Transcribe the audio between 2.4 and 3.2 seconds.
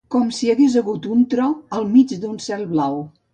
cel blau.